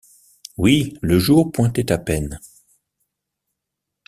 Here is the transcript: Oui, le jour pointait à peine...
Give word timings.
Oui, 0.57 0.97
le 1.03 1.19
jour 1.19 1.51
pointait 1.51 1.91
à 1.91 1.99
peine... 1.99 2.39